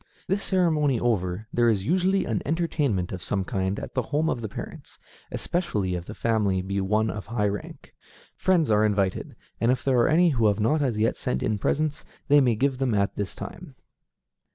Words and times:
This 0.25 0.43
ceremony 0.43 0.99
over, 0.99 1.45
there 1.53 1.69
is 1.69 1.85
usually 1.85 2.25
an 2.25 2.41
entertainment 2.43 3.11
of 3.11 3.21
some 3.21 3.43
kind 3.43 3.77
at 3.79 3.93
the 3.93 4.01
home 4.01 4.31
of 4.31 4.41
the 4.41 4.49
parents, 4.49 4.97
especially 5.31 5.93
if 5.93 6.05
the 6.05 6.15
family 6.15 6.63
be 6.63 6.81
one 6.81 7.11
of 7.11 7.27
high 7.27 7.47
rank. 7.47 7.93
Friends 8.35 8.71
are 8.71 8.83
invited, 8.83 9.35
and 9.59 9.71
if 9.71 9.83
there 9.83 9.99
are 9.99 10.09
any 10.09 10.29
who 10.29 10.47
have 10.47 10.59
not 10.59 10.81
as 10.81 10.97
yet 10.97 11.15
sent 11.15 11.43
in 11.43 11.59
presents, 11.59 12.03
they 12.29 12.41
may 12.41 12.55
give 12.55 12.79
them 12.79 12.95
at 12.95 13.15
this 13.15 13.35
time. 13.35 13.75